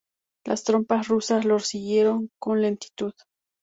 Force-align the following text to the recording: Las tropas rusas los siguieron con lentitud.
Las 0.45 0.63
tropas 0.63 1.09
rusas 1.09 1.45
los 1.45 1.67
siguieron 1.67 2.31
con 2.39 2.59
lentitud. 2.63 3.13